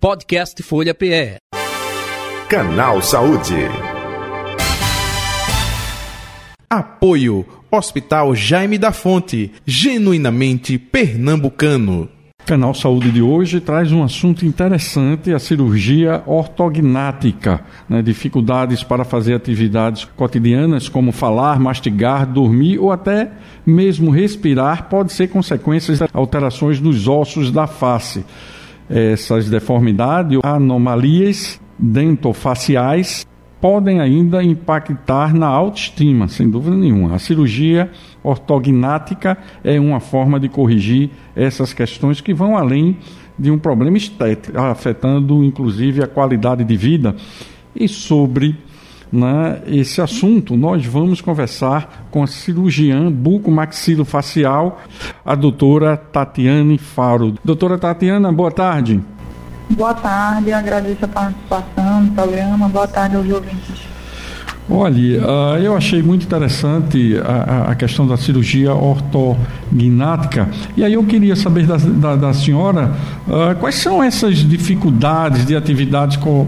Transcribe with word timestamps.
Podcast 0.00 0.62
Folha 0.62 0.94
PE. 0.94 1.36
Canal 2.48 3.02
Saúde. 3.02 3.54
Apoio 6.70 7.44
Hospital 7.70 8.34
Jaime 8.34 8.78
da 8.78 8.92
Fonte, 8.92 9.52
genuinamente 9.66 10.78
pernambucano. 10.78 12.08
Canal 12.46 12.72
Saúde 12.72 13.10
de 13.10 13.20
hoje 13.20 13.60
traz 13.60 13.92
um 13.92 14.02
assunto 14.02 14.46
interessante, 14.46 15.34
a 15.34 15.38
cirurgia 15.38 16.22
ortognática, 16.24 17.62
né? 17.86 18.00
dificuldades 18.00 18.82
para 18.82 19.04
fazer 19.04 19.34
atividades 19.34 20.06
cotidianas 20.16 20.88
como 20.88 21.12
falar, 21.12 21.60
mastigar, 21.60 22.24
dormir 22.24 22.78
ou 22.78 22.90
até 22.90 23.30
mesmo 23.66 24.10
respirar 24.10 24.88
pode 24.88 25.12
ser 25.12 25.28
consequências 25.28 25.98
de 25.98 26.06
alterações 26.14 26.80
nos 26.80 27.06
ossos 27.06 27.50
da 27.50 27.66
face. 27.66 28.24
Essas 28.90 29.48
deformidades, 29.48 30.40
anomalias 30.42 31.60
dentofaciais 31.78 33.24
podem 33.60 34.00
ainda 34.00 34.42
impactar 34.42 35.32
na 35.32 35.46
autoestima, 35.46 36.26
sem 36.26 36.50
dúvida 36.50 36.74
nenhuma. 36.74 37.14
A 37.14 37.18
cirurgia 37.18 37.90
ortognática 38.22 39.38
é 39.62 39.78
uma 39.78 40.00
forma 40.00 40.40
de 40.40 40.48
corrigir 40.48 41.10
essas 41.36 41.72
questões 41.72 42.20
que 42.20 42.34
vão 42.34 42.56
além 42.56 42.96
de 43.38 43.50
um 43.50 43.58
problema 43.58 43.96
estético, 43.96 44.58
afetando 44.58 45.44
inclusive 45.44 46.02
a 46.02 46.06
qualidade 46.06 46.64
de 46.64 46.76
vida. 46.76 47.14
E 47.76 47.86
sobre 47.86 48.56
né, 49.12 49.60
esse 49.66 50.00
assunto, 50.00 50.56
nós 50.56 50.84
vamos 50.86 51.20
conversar 51.20 52.06
com 52.10 52.22
a 52.22 52.26
cirurgiã 52.26 53.10
bucomaxilofacial, 53.10 54.80
a 55.24 55.34
doutora 55.34 55.96
Tatiane 55.96 56.78
Faro. 56.78 57.34
Doutora 57.44 57.78
Tatiana, 57.78 58.32
boa 58.32 58.50
tarde. 58.50 59.00
Boa 59.70 59.94
tarde, 59.94 60.52
agradeço 60.52 61.04
a 61.04 61.08
participação 61.08 62.02
no 62.02 62.12
programa. 62.12 62.68
Boa 62.68 62.88
tarde 62.88 63.16
aos 63.16 63.28
ouvintes. 63.28 63.90
Olha, 64.68 65.26
uh, 65.26 65.58
eu 65.58 65.76
achei 65.76 66.00
muito 66.00 66.24
interessante 66.24 67.16
a, 67.24 67.72
a, 67.72 67.74
questão 67.74 68.06
da 68.06 68.16
cirurgia 68.16 68.72
ortognática. 69.70 70.48
E 70.76 70.84
aí 70.84 70.94
eu 70.94 71.04
queria 71.04 71.36
saber 71.36 71.66
da, 71.66 71.76
da, 71.76 72.16
da 72.16 72.34
senhora 72.34 72.92
uh, 73.26 73.58
quais 73.58 73.76
são 73.76 74.02
essas 74.02 74.38
dificuldades 74.38 75.46
de 75.46 75.56
atividades 75.56 76.16
co 76.16 76.46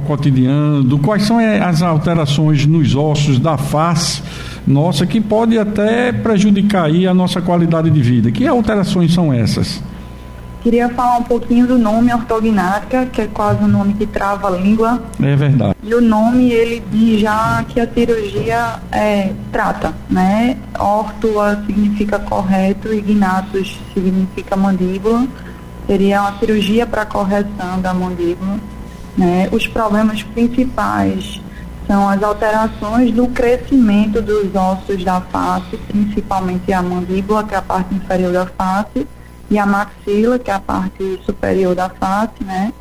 quais 1.03 1.23
são 1.23 1.41
eh, 1.41 1.61
as 1.61 1.83
alterações 1.83 2.67
nos 2.67 2.95
ossos 2.95 3.39
da 3.39 3.57
face 3.57 4.23
nossa 4.67 5.05
que 5.07 5.21
pode 5.21 5.59
até 5.59 6.13
prejudicar 6.13 6.85
aí 6.85 7.07
a 7.07 7.13
nossa 7.13 7.41
qualidade 7.41 7.91
de 7.91 8.01
vida. 8.01 8.31
Que 8.31 8.47
alterações 8.47 9.13
são 9.13 9.33
essas? 9.33 9.83
Queria 10.63 10.89
falar 10.91 11.17
um 11.17 11.25
pouquinho 11.25 11.67
do 11.67 11.77
nome 11.77 12.15
ortognática, 12.15 13.05
que 13.07 13.23
é 13.23 13.27
quase 13.27 13.65
um 13.65 13.67
nome 13.69 13.95
que 13.95 14.07
trava 14.07 14.47
a 14.47 14.51
língua. 14.51 15.03
É 15.21 15.35
verdade. 15.35 15.75
E 15.83 15.93
o 15.93 16.01
nome, 16.01 16.53
ele 16.53 16.81
diz 16.89 17.21
já 17.21 17.65
que 17.69 17.81
a 17.81 17.89
cirurgia 17.93 18.81
é, 18.93 19.33
trata, 19.51 19.93
né? 20.09 20.57
Ortoa 20.79 21.61
significa 21.67 22.21
correto 22.21 22.95
e 22.95 23.01
gnatus 23.01 23.77
significa 23.93 24.55
mandíbula. 24.55 25.27
Seria 25.89 26.23
uma 26.23 26.39
cirurgia 26.39 26.87
para 26.87 27.05
correção 27.05 27.81
da 27.81 27.93
mandíbula. 27.93 28.61
Né? 29.19 29.49
Os 29.51 29.67
problemas 29.67 30.23
principais 30.23 31.41
são 31.89 32.09
as 32.09 32.23
alterações 32.23 33.11
do 33.11 33.27
crescimento 33.27 34.23
dos 34.23 34.55
ossos 34.55 35.05
da 35.05 35.21
face, 35.21 35.77
principalmente 35.89 36.73
a 36.73 36.81
mandíbula, 36.81 37.43
que 37.43 37.53
é 37.53 37.59
a 37.59 37.63
parte 37.63 37.93
inferior 37.93 38.33
da 38.33 38.47
face, 38.47 39.07
e 39.53 39.59
a 39.59 39.67
maxila, 39.67 40.39
que 40.39 40.51
é 40.51 40.55
a 40.55 40.59
parte 40.59 41.21
superior 41.27 41.75
da 41.75 41.91
face, 41.91 42.43
né? 42.43 42.73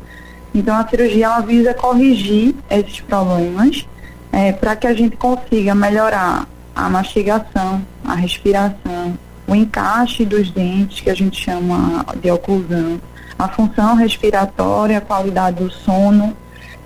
Então 0.54 0.74
a 0.74 0.88
cirurgia 0.88 1.26
ela 1.26 1.40
visa 1.40 1.74
corrigir 1.74 2.54
esses 2.70 2.98
problemas 3.02 3.86
é, 4.32 4.52
para 4.52 4.74
que 4.74 4.86
a 4.86 4.94
gente 4.94 5.14
consiga 5.18 5.74
melhorar 5.74 6.48
a 6.74 6.88
mastigação, 6.88 7.82
a 8.02 8.14
respiração, 8.14 9.18
o 9.46 9.54
encaixe 9.54 10.24
dos 10.24 10.50
dentes, 10.50 11.02
que 11.02 11.10
a 11.10 11.14
gente 11.14 11.38
chama 11.38 12.06
de 12.22 12.30
oclusão, 12.30 12.98
a 13.38 13.48
função 13.48 13.94
respiratória, 13.94 14.96
a 14.96 15.02
qualidade 15.02 15.62
do 15.62 15.70
sono 15.70 16.34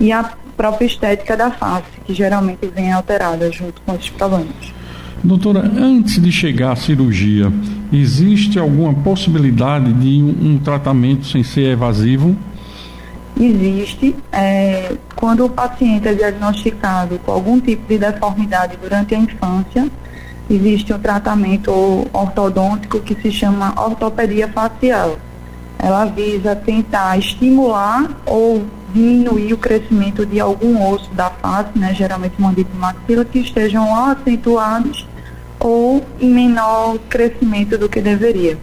e 0.01 0.11
a 0.11 0.33
própria 0.57 0.87
estética 0.87 1.37
da 1.37 1.53
face, 1.53 1.87
que 2.05 2.13
geralmente 2.13 2.67
vem 2.67 2.93
alterada 2.93 3.53
junto 3.53 3.81
com 3.83 3.95
esses 3.95 4.11
problemas. 4.11 4.76
Doutora, 5.25 5.61
antes 5.61 6.21
de 6.21 6.31
chegar 6.31 6.73
à 6.73 6.77
cirurgia, 6.77 7.53
existe 7.93 8.59
alguma 8.59 8.93
possibilidade 8.95 9.93
de 9.93 10.23
um, 10.23 10.53
um 10.53 10.59
tratamento 10.59 11.27
sem 11.27 11.43
ser 11.43 11.73
evasivo? 11.73 12.37
Existe. 13.39 14.15
É, 14.33 14.95
quando 15.15 15.45
o 15.45 15.49
paciente 15.49 16.09
é 16.09 16.15
diagnosticado 16.15 17.19
com 17.19 17.33
algum 17.33 17.61
tipo 17.61 17.87
de 17.89 17.99
deformidade 17.99 18.79
durante 18.81 19.15
a 19.15 19.19
infância, 19.19 19.89
existe 20.49 20.93
um 20.93 20.99
tratamento 20.99 21.71
ortodôntico 22.13 23.01
que 23.01 23.15
se 23.21 23.31
chama 23.31 23.75
ortopedia 23.77 24.49
facial. 24.49 25.19
Ela 25.79 26.07
visa 26.07 26.57
tentar 26.57 27.19
estimular 27.19 28.09
ou 28.25 28.65
diminuir 28.93 29.53
o 29.53 29.59
crescimento 29.59 30.25
de 30.25 30.41
algum 30.41 30.91
osso 30.91 31.13
da 31.15 31.31
face, 31.31 31.79
né, 31.79 31.95
geralmente 31.95 32.35
mandíbula 32.39 32.75
e 32.77 32.81
maxila, 32.81 33.25
que 33.25 33.39
estejam 33.39 33.95
acentuados 34.07 35.07
ou 35.59 36.05
em 36.21 36.31
menor 36.31 36.99
crescimento 37.09 37.77
do 37.77 37.89
que 37.89 38.01
deveria. 38.01 38.59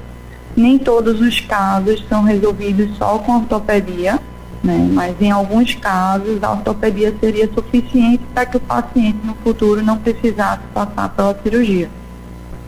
Nem 0.55 0.77
todos 0.77 1.19
os 1.19 1.39
casos 1.39 2.03
são 2.07 2.23
resolvidos 2.23 2.95
só 2.97 3.17
com 3.19 3.37
ortopedia, 3.37 4.19
né? 4.63 4.89
mas 4.93 5.15
em 5.19 5.31
alguns 5.31 5.75
casos 5.75 6.41
a 6.41 6.51
ortopedia 6.51 7.13
seria 7.19 7.49
suficiente 7.53 8.21
para 8.33 8.45
que 8.45 8.57
o 8.57 8.59
paciente 8.59 9.17
no 9.23 9.35
futuro 9.35 9.81
não 9.81 9.97
precisasse 9.97 10.61
passar 10.73 11.09
pela 11.09 11.37
cirurgia. 11.41 11.89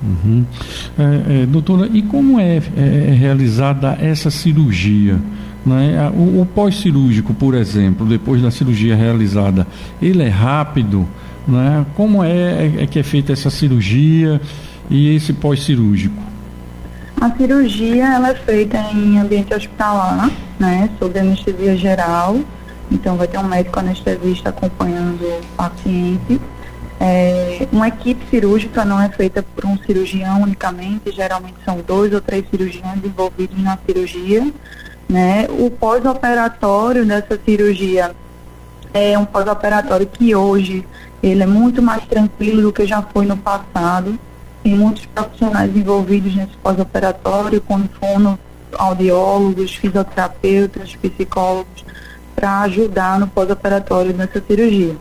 Uhum. 0.03 0.45
É, 0.99 1.43
é, 1.43 1.45
doutora, 1.45 1.87
e 1.91 2.01
como 2.01 2.39
é, 2.39 2.57
é, 2.57 2.61
é 3.07 3.11
realizada 3.11 3.97
essa 3.99 4.29
cirurgia? 4.29 5.19
Né? 5.65 6.11
O, 6.13 6.41
o 6.41 6.45
pós-cirúrgico, 6.45 7.33
por 7.33 7.55
exemplo, 7.55 8.05
depois 8.05 8.41
da 8.41 8.51
cirurgia 8.51 8.95
realizada, 8.95 9.65
ele 10.01 10.23
é 10.23 10.29
rápido? 10.29 11.07
Né? 11.47 11.85
Como 11.95 12.23
é, 12.23 12.83
é 12.83 12.87
que 12.87 12.99
é 12.99 13.03
feita 13.03 13.33
essa 13.33 13.49
cirurgia 13.49 14.39
e 14.89 15.15
esse 15.15 15.33
pós-cirúrgico? 15.33 16.21
A 17.19 17.31
cirurgia 17.31 18.05
ela 18.13 18.29
é 18.29 18.35
feita 18.35 18.77
em 18.93 19.17
ambiente 19.17 19.53
hospitalar, 19.53 20.29
né, 20.59 20.89
sob 20.99 21.17
anestesia 21.17 21.75
geral. 21.75 22.39
Então 22.91 23.15
vai 23.15 23.27
ter 23.27 23.39
um 23.39 23.47
médico 23.47 23.79
anestesista 23.79 24.49
acompanhando 24.49 25.23
o 25.23 25.41
paciente. 25.55 26.39
É, 26.99 27.67
uma 27.71 27.87
equipe 27.87 28.23
cirúrgica 28.29 28.85
não 28.85 29.01
é 29.01 29.09
feita 29.09 29.43
por 29.43 29.65
um 29.65 29.77
cirurgião 29.79 30.43
unicamente, 30.43 31.11
geralmente 31.11 31.55
são 31.65 31.79
dois 31.85 32.13
ou 32.13 32.21
três 32.21 32.45
cirurgiões 32.49 33.03
envolvidos 33.03 33.57
na 33.61 33.77
cirurgia. 33.85 34.53
Né? 35.07 35.47
O 35.49 35.69
pós-operatório 35.69 37.05
dessa 37.05 37.39
cirurgia 37.43 38.15
é 38.93 39.17
um 39.17 39.25
pós-operatório 39.25 40.07
que 40.07 40.33
hoje 40.35 40.85
ele 41.21 41.43
é 41.43 41.45
muito 41.45 41.81
mais 41.81 42.03
tranquilo 42.05 42.61
do 42.61 42.73
que 42.73 42.85
já 42.85 43.01
foi 43.01 43.25
no 43.25 43.37
passado. 43.37 44.17
Tem 44.63 44.75
muitos 44.75 45.05
profissionais 45.05 45.75
envolvidos 45.75 46.35
nesse 46.35 46.55
pós-operatório, 46.57 47.61
como 47.61 47.87
fono, 47.99 48.39
audiólogos, 48.73 49.75
fisioterapeutas, 49.75 50.95
psicólogos, 50.95 51.85
para 52.35 52.61
ajudar 52.61 53.19
no 53.19 53.27
pós-operatório 53.27 54.13
nessa 54.13 54.41
cirurgia. 54.41 54.95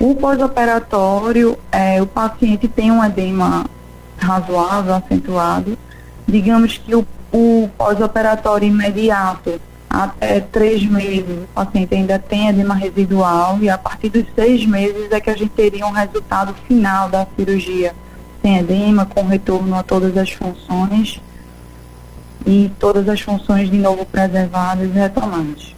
O 0.00 0.14
pós-operatório, 0.14 1.58
é, 1.72 2.00
o 2.00 2.06
paciente 2.06 2.68
tem 2.68 2.90
um 2.90 3.04
edema 3.04 3.66
razoável, 4.16 4.94
acentuado. 4.94 5.76
Digamos 6.26 6.78
que 6.78 6.94
o, 6.94 7.06
o 7.32 7.68
pós-operatório 7.76 8.68
imediato 8.68 9.60
até 9.88 10.40
três 10.40 10.84
meses 10.84 11.44
o 11.44 11.48
paciente 11.54 11.94
ainda 11.94 12.18
tem 12.18 12.48
edema 12.48 12.74
residual 12.74 13.58
e 13.60 13.70
a 13.70 13.78
partir 13.78 14.10
dos 14.10 14.24
seis 14.34 14.66
meses 14.66 15.10
é 15.10 15.20
que 15.20 15.30
a 15.30 15.36
gente 15.36 15.50
teria 15.50 15.86
um 15.86 15.90
resultado 15.90 16.54
final 16.66 17.08
da 17.08 17.26
cirurgia 17.36 17.94
sem 18.42 18.58
edema, 18.58 19.06
com 19.06 19.26
retorno 19.26 19.74
a 19.74 19.82
todas 19.82 20.16
as 20.16 20.30
funções 20.30 21.20
e 22.46 22.70
todas 22.78 23.08
as 23.08 23.20
funções 23.20 23.70
de 23.70 23.78
novo 23.78 24.04
preservadas 24.06 24.88
e 24.88 24.92
retomadas. 24.92 25.77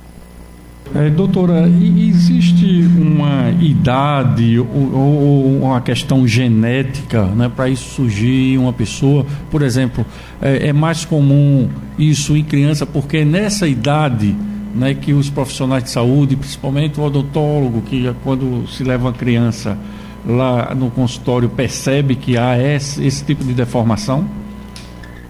É, 0.93 1.09
doutora, 1.09 1.69
existe 1.69 2.83
uma 2.99 3.51
idade 3.61 4.59
ou, 4.59 4.93
ou 4.93 5.63
uma 5.63 5.81
questão 5.81 6.27
genética 6.27 7.27
né, 7.27 7.49
para 7.55 7.69
isso 7.69 7.95
surgir 7.95 8.59
uma 8.59 8.73
pessoa? 8.73 9.25
Por 9.53 9.63
exemplo, 9.63 10.05
é, 10.43 10.69
é, 10.69 10.73
mais 10.73 11.05
comum 11.05 11.69
isso 11.97 12.37
em 12.37 12.43
criança 12.43 12.85
porque 12.85 13.25
nessa 13.25 13.69
idade 13.69 14.35
né, 14.75 14.93
que 14.93 15.13
os 15.13 15.31
profissionais 15.31 15.85
de 15.85 15.91
saúde, 15.91 16.35
principalmente 16.35 16.99
o 16.99 17.05
odontólogo, 17.05 17.83
que 17.83 18.09
é 18.09 18.15
quando 18.25 18.67
se 18.69 18.83
leva 18.83 19.07
uma 19.07 19.13
criança 19.13 19.79
lá 20.27 20.75
no 20.75 20.91
consultório, 20.91 21.49
percebe 21.49 22.17
que 22.17 22.37
há 22.37 22.59
esse, 22.59 23.05
esse 23.05 23.25
tipo 23.25 23.45
de 23.45 23.55
deformação? 23.55 24.29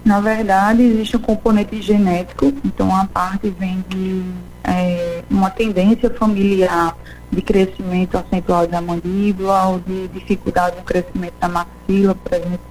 Na 0.02 0.20
verdade, 0.20 0.82
existe 0.82 1.18
um 1.18 1.20
componente 1.20 1.82
genético, 1.82 2.52
então 2.64 2.94
a 2.94 3.04
parte 3.04 3.52
vem 3.58 3.84
de 3.90 4.22
é, 4.64 5.09
uma 5.40 5.50
tendência 5.50 6.10
familiar 6.10 6.96
de 7.30 7.40
crescimento 7.42 8.18
acentuado 8.18 8.68
da 8.68 8.80
mandíbula 8.80 9.68
ou 9.68 9.80
de 9.80 10.08
dificuldade 10.08 10.76
no 10.76 10.82
crescimento 10.82 11.34
da 11.40 11.48
maxila, 11.48 12.14
por 12.14 12.32
exemplo. 12.32 12.70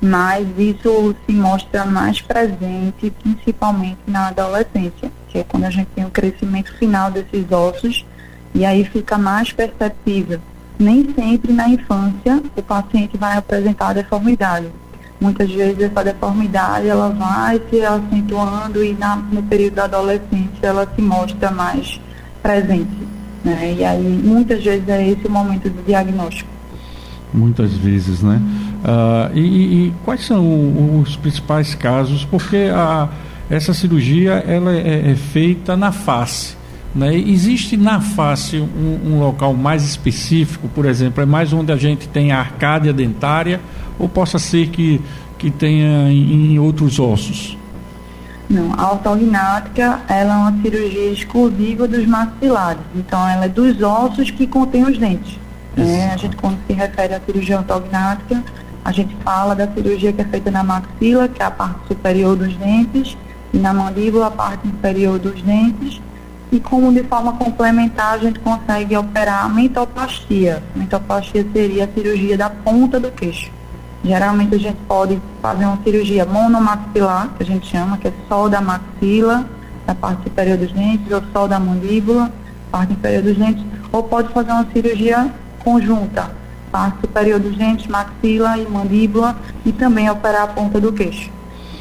Mas 0.00 0.46
isso 0.58 1.16
se 1.24 1.32
mostra 1.32 1.84
mais 1.86 2.20
presente, 2.20 3.10
principalmente 3.22 4.00
na 4.06 4.28
adolescência, 4.28 5.10
que 5.28 5.38
é 5.38 5.44
quando 5.44 5.64
a 5.64 5.70
gente 5.70 5.88
tem 5.94 6.04
o 6.04 6.10
crescimento 6.10 6.72
final 6.74 7.10
desses 7.10 7.50
ossos 7.50 8.04
e 8.54 8.64
aí 8.64 8.84
fica 8.84 9.16
mais 9.16 9.50
perceptível. 9.50 10.40
Nem 10.78 11.14
sempre 11.14 11.52
na 11.52 11.68
infância 11.68 12.42
o 12.56 12.62
paciente 12.62 13.16
vai 13.16 13.38
apresentar 13.38 13.94
deformidade. 13.94 14.66
Muitas 15.20 15.50
vezes 15.50 15.80
essa 15.80 16.04
deformidade 16.04 16.88
ela 16.88 17.08
vai 17.10 17.60
se 17.70 17.82
acentuando 17.82 18.84
e 18.84 18.94
na, 18.94 19.16
no 19.16 19.42
período 19.44 19.74
da 19.74 19.84
adolescência 19.84 20.50
ela 20.62 20.90
se 20.94 21.00
mostra 21.00 21.50
mais 21.50 22.00
presente. 22.42 22.90
Né? 23.44 23.76
E 23.78 23.84
aí 23.84 24.20
muitas 24.24 24.62
vezes 24.62 24.88
é 24.88 25.08
esse 25.08 25.26
o 25.26 25.30
momento 25.30 25.70
do 25.70 25.82
diagnóstico. 25.84 26.50
Muitas 27.32 27.72
vezes, 27.72 28.22
né? 28.22 28.40
Uh, 28.84 29.36
e, 29.36 29.86
e, 29.86 29.94
quais 30.04 30.24
são 30.24 31.00
os 31.00 31.16
principais 31.16 31.74
casos? 31.74 32.24
Porque 32.24 32.70
a, 32.72 33.08
essa 33.50 33.74
cirurgia 33.74 34.34
ela 34.46 34.72
é, 34.72 35.10
é 35.10 35.16
feita 35.16 35.76
na 35.76 35.90
face. 35.90 36.56
Né? 36.94 37.14
Existe 37.16 37.76
na 37.76 38.00
face 38.00 38.58
um, 38.58 39.00
um, 39.04 39.18
local 39.18 39.52
mais 39.52 39.84
específico, 39.84 40.68
por 40.68 40.86
exemplo, 40.86 41.22
é 41.22 41.26
mais 41.26 41.52
onde 41.52 41.72
a 41.72 41.76
gente 41.76 42.08
tem 42.08 42.30
a 42.30 42.38
arcádia 42.38 42.92
dentária, 42.92 43.60
ou 43.98 44.08
possa 44.08 44.38
ser 44.38 44.68
que, 44.68 45.00
que 45.36 45.50
tenha 45.50 46.10
em, 46.10 46.52
em 46.52 46.58
outros 46.58 47.00
ossos? 47.00 47.58
Não, 48.48 48.72
a 48.78 48.92
ortognática 48.92 50.02
ela 50.06 50.34
é 50.34 50.36
uma 50.36 50.62
cirurgia 50.62 51.10
exclusiva 51.10 51.88
dos 51.88 52.06
maxilares, 52.06 52.82
então 52.94 53.26
ela 53.28 53.46
é 53.46 53.48
dos 53.48 53.82
ossos 53.82 54.30
que 54.30 54.46
contêm 54.46 54.84
os 54.84 54.96
dentes. 54.98 55.38
Né? 55.76 56.12
A 56.12 56.16
gente 56.16 56.36
quando 56.36 56.58
se 56.66 56.72
refere 56.72 57.14
à 57.14 57.20
cirurgia 57.20 57.58
ortognática, 57.58 58.42
a 58.84 58.92
gente 58.92 59.16
fala 59.24 59.54
da 59.56 59.66
cirurgia 59.66 60.12
que 60.12 60.20
é 60.20 60.24
feita 60.24 60.50
na 60.50 60.62
maxila, 60.62 61.26
que 61.26 61.42
é 61.42 61.46
a 61.46 61.50
parte 61.50 61.88
superior 61.88 62.36
dos 62.36 62.54
dentes, 62.56 63.16
e 63.52 63.58
na 63.58 63.72
mandíbula, 63.72 64.26
a 64.26 64.30
parte 64.30 64.68
inferior 64.68 65.18
dos 65.18 65.40
dentes, 65.42 66.00
e 66.54 66.60
como 66.60 66.92
de 66.92 67.02
forma 67.02 67.32
complementar 67.32 68.14
a 68.14 68.18
gente 68.18 68.38
consegue 68.38 68.96
operar 68.96 69.44
a 69.44 69.48
mentoplastia. 69.48 70.62
Mentoplastia 70.76 71.44
seria 71.52 71.84
a 71.84 71.88
cirurgia 71.88 72.38
da 72.38 72.48
ponta 72.48 73.00
do 73.00 73.10
queixo. 73.10 73.50
Geralmente 74.04 74.54
a 74.54 74.58
gente 74.58 74.78
pode 74.86 75.20
fazer 75.42 75.64
uma 75.64 75.78
cirurgia 75.82 76.24
monomaxilar, 76.24 77.30
que 77.36 77.42
a 77.42 77.46
gente 77.46 77.66
chama, 77.66 77.98
que 77.98 78.06
é 78.06 78.12
só 78.28 78.48
da 78.48 78.60
maxila, 78.60 79.44
da 79.84 79.96
parte 79.96 80.22
superior 80.22 80.56
dos 80.56 80.70
dentes, 80.70 81.10
ou 81.10 81.22
só 81.32 81.48
da 81.48 81.58
mandíbula, 81.58 82.30
parte 82.70 82.92
inferior 82.92 83.22
dos 83.22 83.36
dentes, 83.36 83.64
ou 83.90 84.04
pode 84.04 84.28
fazer 84.28 84.52
uma 84.52 84.66
cirurgia 84.72 85.32
conjunta, 85.64 86.30
parte 86.70 87.00
superior 87.00 87.40
dos 87.40 87.56
dentes, 87.56 87.88
maxila 87.88 88.56
e 88.58 88.68
mandíbula, 88.68 89.34
e 89.66 89.72
também 89.72 90.08
operar 90.08 90.42
a 90.42 90.46
ponta 90.48 90.80
do 90.80 90.92
queixo, 90.92 91.30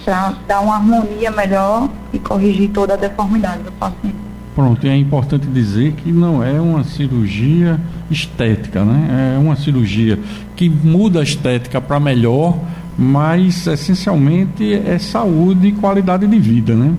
para 0.04 0.34
dar 0.48 0.62
uma 0.62 0.76
harmonia 0.76 1.30
melhor 1.30 1.90
e 2.12 2.18
corrigir 2.18 2.72
toda 2.72 2.96
a 2.96 2.98
deformidade 2.98 3.62
do 3.62 3.72
paciente. 3.74 4.23
Pronto, 4.56 4.86
e 4.86 4.90
é 4.90 4.96
importante 4.96 5.48
dizer 5.48 5.94
que 5.94 6.12
não 6.12 6.44
é 6.44 6.62
uma 6.62 6.84
cirurgia 6.84 7.80
estética, 8.12 8.86
né? 8.86 9.36
É 9.36 9.40
uma 9.40 9.56
cirurgia 9.56 10.20
que 10.56 10.70
muda 10.70 11.22
a 11.22 11.24
estética 11.24 11.82
para 11.82 12.00
melhor, 12.00 12.60
mas 12.96 13.66
essencialmente 13.66 14.72
é 14.72 15.00
saúde 15.00 15.70
e 15.70 15.72
qualidade 15.72 16.28
de 16.28 16.38
vida, 16.38 16.76
né? 16.76 16.94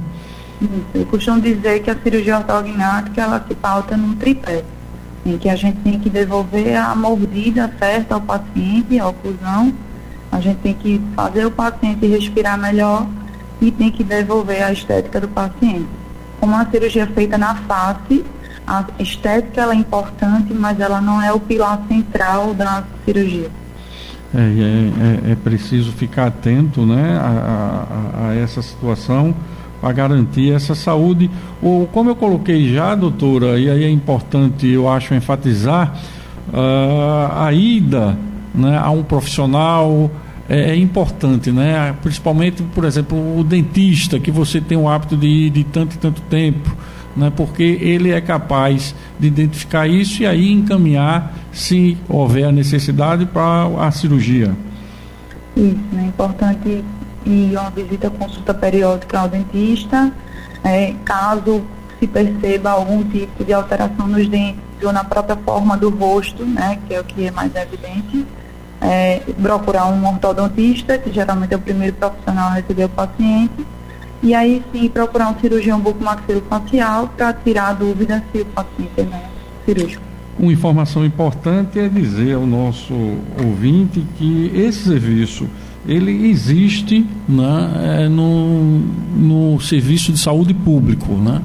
Eu 0.93 1.07
costumo 1.07 1.41
dizer 1.41 1.81
que 1.81 1.91
a 1.91 1.97
cirurgia 1.97 2.39
ortognática 2.39 3.23
ela 3.23 3.45
se 3.47 3.55
pauta 3.55 3.97
num 3.97 4.17
tripé, 4.17 4.65
em 5.25 5.39
que 5.39 5.49
a 5.49 5.55
gente 5.55 5.79
tem 5.79 6.01
que 6.01 6.11
devolver 6.11 6.75
a 6.75 6.93
mordida 6.97 7.73
certa 7.79 8.17
ao 8.17 8.21
paciente, 8.21 8.99
a 8.99 9.09
oclusão, 9.09 9.73
a 10.33 10.41
gente 10.41 10.57
tem 10.57 10.75
que 10.75 11.01
fazer 11.15 11.47
o 11.47 11.53
paciente 11.53 12.05
respirar 12.05 12.59
melhor 12.59 13.07
e 13.61 13.71
tem 13.71 13.93
que 13.93 14.03
devolver 14.03 14.61
a 14.61 14.73
estética 14.73 15.21
do 15.21 15.29
paciente 15.29 15.87
como 16.45 16.57
uma 16.57 16.71
cirurgia 16.71 17.07
feita 17.07 17.39
na 17.39 17.55
face, 17.55 18.23
a 18.67 18.85
estética 18.99 19.63
ela 19.63 19.73
é 19.73 19.77
importante, 19.77 20.53
mas 20.53 20.79
ela 20.79 21.01
não 21.01 21.23
é 21.23 21.33
o 21.33 21.41
pilar 21.41 21.81
central 21.89 22.53
da 22.53 22.85
cirurgia. 23.07 23.49
É, 24.35 24.39
é, 24.39 25.31
é, 25.31 25.33
é 25.33 25.35
preciso 25.37 25.91
ficar 25.93 26.27
atento 26.27 26.85
né, 26.85 27.19
a, 27.19 27.87
a, 27.89 28.29
a 28.29 28.35
essa 28.35 28.61
situação 28.61 29.35
para 29.81 29.91
garantir 29.93 30.53
essa 30.53 30.75
saúde. 30.75 31.31
Ou, 31.63 31.87
como 31.87 32.11
eu 32.11 32.17
coloquei 32.17 32.75
já, 32.75 32.95
doutora, 32.95 33.59
e 33.59 33.71
aí 33.71 33.83
é 33.83 33.89
importante, 33.89 34.69
eu 34.69 34.87
acho, 34.87 35.15
enfatizar, 35.15 35.95
uh, 36.53 37.41
a 37.41 37.55
ida 37.55 38.19
né, 38.55 38.77
a 38.77 38.91
um 38.91 39.03
profissional 39.03 40.11
é, 40.49 40.71
é, 40.71 40.77
importante, 40.77 41.51
né? 41.51 41.95
Principalmente, 42.03 42.63
por 42.63 42.85
exemplo, 42.85 43.39
o 43.39 43.43
dentista, 43.43 44.19
que 44.19 44.31
você 44.31 44.61
tem 44.61 44.77
o 44.77 44.89
hábito 44.89 45.17
de 45.17 45.27
ir 45.27 45.51
de 45.51 45.65
tanto 45.65 45.95
e 45.95 45.99
tanto 45.99 46.21
tempo, 46.23 46.71
né? 47.17 47.33
Porque 47.35 47.63
ele 47.63 48.11
é 48.11 48.21
capaz 48.21 48.95
de 49.19 49.29
identificar 49.29 49.87
isso 49.87 50.23
e 50.23 50.27
aí 50.27 50.53
encaminhar, 50.53 51.35
se 51.53 51.97
houver 52.09 52.45
a 52.45 52.53
necessidade, 52.53 53.25
para 53.27 53.87
a 53.87 53.91
cirurgia. 53.91 54.55
Isso, 55.57 55.79
é 55.97 56.03
importante 56.03 56.85
ir 57.25 57.59
uma 57.59 57.71
visita 57.71 58.11
consulta 58.11 58.53
periódica 58.53 59.21
ao 59.21 59.29
dentista, 59.29 60.13
é, 60.63 60.95
caso 61.05 61.63
se 61.99 62.07
perceba 62.07 62.71
algum 62.71 63.03
tipo 63.05 63.45
de 63.45 63.53
alteração 63.53 64.07
nos 64.07 64.29
dentes 64.29 64.61
ou 64.83 64.93
na 64.93 65.05
própria 65.05 65.37
forma 65.37 65.77
do 65.77 65.89
rosto, 65.89 66.45
né? 66.45 66.79
Que 66.87 66.95
é 66.95 67.01
o 67.01 67.05
que 67.05 67.27
é 67.27 67.31
mais 67.31 67.55
evidente 67.55 68.27
é, 68.85 69.23
procurar 69.41 69.87
um 69.87 70.07
ortodontista, 70.07 70.99
que 70.99 71.11
geralmente 71.11 71.55
é 71.55 71.57
o 71.57 71.61
primeiro 71.61 71.97
profissional 71.97 72.51
a 72.51 72.55
receber 72.55 72.85
o 72.85 72.89
paciente, 72.91 73.67
e 74.23 74.35
aí 74.35 74.63
sim 74.73 74.89
procurar 74.89 75.31
um 75.31 75.41
cirurgião 75.41 75.81
bucomaxilofacial 75.81 77.09
para 77.17 77.33
tirar 77.33 77.69
a 77.69 77.73
dúvida 77.73 78.23
se 78.31 78.43
o 78.43 78.45
paciente 78.47 79.01
é 79.01 79.07
cirúrgico. 79.65 80.03
Uma 80.39 80.53
informação 80.53 81.05
importante 81.05 81.79
é 81.79 81.89
dizer 81.89 82.35
ao 82.35 82.47
nosso 82.47 82.93
ouvinte 83.39 84.05
que 84.19 84.51
esse 84.55 84.85
serviço 84.85 85.49
ele 85.87 86.29
existe 86.31 87.07
né, 87.29 88.03
é, 88.05 88.09
no, 88.09 88.81
no 89.17 89.61
serviço 89.61 90.13
de 90.13 90.19
saúde 90.19 90.53
público, 90.53 91.13
né? 91.13 91.41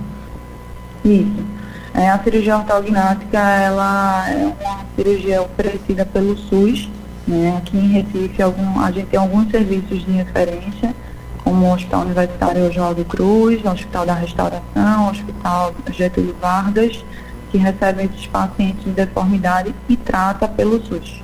Isso. 1.06 1.46
É, 1.94 2.10
a 2.10 2.20
cirurgia 2.20 2.58
ortognática 2.58 3.38
ela 3.38 4.30
é 4.30 4.46
uma 4.46 4.86
cirurgia 4.96 5.42
oferecida 5.42 6.06
pelo 6.06 6.38
SUS 6.38 6.90
né? 7.30 7.58
Aqui 7.58 7.78
em 7.78 7.88
Recife, 7.88 8.42
algum, 8.42 8.80
a 8.80 8.92
gente 8.92 9.08
tem 9.08 9.20
alguns 9.20 9.50
serviços 9.50 10.04
de 10.06 10.12
referência, 10.12 10.96
como 11.44 11.66
o 11.66 11.74
Hospital 11.74 12.02
Universitário 12.02 12.68
Oswaldo 12.68 13.06
Cruz, 13.06 13.64
o 13.64 13.70
Hospital 13.70 14.06
da 14.06 14.14
Restauração, 14.14 15.08
o 15.08 15.10
Hospital 15.12 15.74
Getúlio 15.92 16.36
Vargas, 16.42 17.04
que 17.52 17.58
recebem 17.58 18.06
esses 18.06 18.28
pacientes 18.28 18.84
de 18.84 18.92
deformidade 18.92 19.74
e 19.88 19.96
trata 19.96 20.48
pelo 20.48 20.84
SUS. 20.86 21.22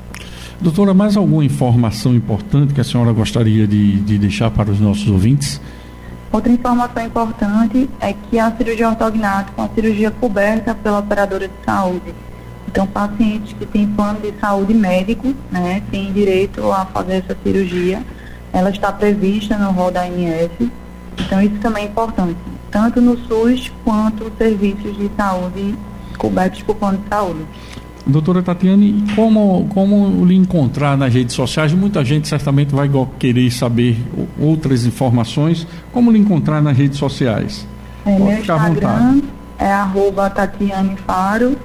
Doutora, 0.59 0.93
mais 0.93 1.17
alguma 1.17 1.43
informação 1.43 2.15
importante 2.15 2.74
que 2.74 2.79
a 2.79 2.83
senhora 2.83 3.12
gostaria 3.12 3.67
de, 3.67 4.00
de 4.00 4.17
deixar 4.17 4.50
para 4.51 4.71
os 4.71 4.79
nossos 4.79 5.07
ouvintes? 5.09 5.59
Outra 6.31 6.51
informação 6.51 7.05
importante 7.05 7.89
é 8.00 8.13
que 8.13 8.39
a 8.39 8.51
cirurgia 8.51 8.89
ortognática 8.89 9.53
é 9.57 9.62
uma 9.62 9.74
cirurgia 9.74 10.12
coberta 10.12 10.74
pela 10.74 11.00
operadora 11.00 11.47
de 11.47 11.53
saúde. 11.65 12.13
Então, 12.67 12.86
pacientes 12.88 13.53
que 13.53 13.65
têm 13.65 13.88
plano 13.88 14.19
de 14.19 14.34
saúde 14.39 14.74
médico, 14.74 15.34
né, 15.51 15.81
têm 15.91 16.12
direito 16.12 16.72
a 16.72 16.86
fazer 16.86 17.24
essa 17.25 17.38
cirurgia. 17.43 18.01
Ela 18.51 18.69
está 18.69 18.91
prevista 18.91 19.57
no 19.57 19.72
rol 19.72 19.91
da 19.91 20.03
ANS. 20.03 20.69
Então, 21.19 21.41
isso 21.41 21.55
também 21.62 21.84
é 21.84 21.88
importante, 21.88 22.36
tanto 22.69 23.01
no 23.01 23.17
SUS 23.17 23.72
quanto 23.84 24.31
serviços 24.38 24.98
de 24.98 25.10
saúde 25.15 25.75
cobertos 26.17 26.62
por 26.62 26.75
plano 26.75 26.98
de 26.98 27.07
saúde. 27.07 27.45
Doutora 28.05 28.43
Tatiane, 28.43 29.03
como, 29.15 29.67
como 29.69 30.24
lhe 30.25 30.36
encontrar 30.36 30.95
nas 30.95 31.12
redes 31.12 31.34
sociais? 31.34 31.74
Muita 31.74 32.05
gente 32.05 32.27
certamente 32.27 32.74
vai 32.74 32.89
querer 33.17 33.50
saber 33.51 33.98
outras 34.39 34.86
informações. 34.86 35.65
Como 35.91 36.12
lhe 36.12 36.19
encontrar 36.19 36.62
nas 36.62 36.77
redes 36.77 37.00
sociais? 37.00 37.65
É, 38.05 38.19
meu 38.19 38.38
Instagram 38.38 39.22
é 39.57 39.72
arroba 39.72 40.29
Tatiane 40.29 40.95
Faro 40.98 41.57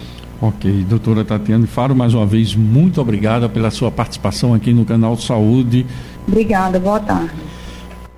Ok, 0.42 0.84
doutora 0.88 1.22
Tatiane 1.22 1.66
Faro, 1.66 1.94
mais 1.94 2.14
uma 2.14 2.24
vez, 2.24 2.54
muito 2.54 2.98
obrigada 2.98 3.46
pela 3.46 3.70
sua 3.70 3.90
participação 3.90 4.54
aqui 4.54 4.72
no 4.72 4.86
canal 4.86 5.14
Saúde. 5.16 5.84
Obrigada, 6.26 6.80
boa 6.80 6.98
tarde. 6.98 7.30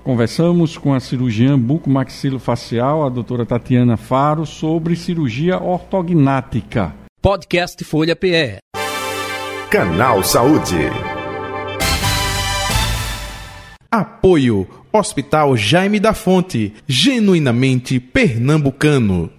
Conversamos 0.05 0.77
com 0.77 0.95
a 0.95 1.01
cirurgiã 1.01 1.59
bucomaxilofacial, 1.59 3.05
a 3.05 3.09
doutora 3.09 3.45
Tatiana 3.45 3.97
Faro, 3.97 4.47
sobre 4.47 4.95
cirurgia 4.95 5.61
ortognática. 5.61 6.95
Podcast 7.21 7.83
Folha 7.85 8.15
PE. 8.15 8.59
Canal 9.69 10.23
Saúde. 10.23 10.77
Apoio 13.91 14.67
Hospital 14.93 15.57
Jaime 15.57 15.99
da 15.99 16.15
Fonte, 16.15 16.73
genuinamente 16.87 17.99
pernambucano. 17.99 19.31